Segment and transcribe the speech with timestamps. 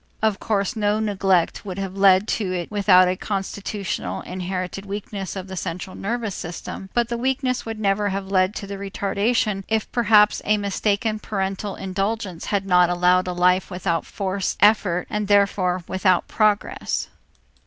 [0.23, 5.45] Of course no neglect would have led to it without a constitutional, inherited weakness of
[5.47, 9.91] the central nervous system, but the weakness would never have led to the retardation if
[9.91, 15.83] perhaps a mistaken parental indulgence had not allowed a life without forced effort and, therefore,
[15.87, 17.09] without progress.